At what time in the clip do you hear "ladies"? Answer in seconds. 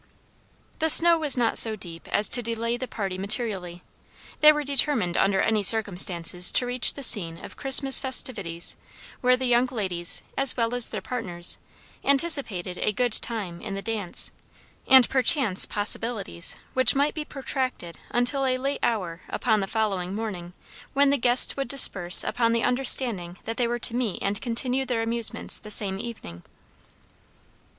9.67-10.23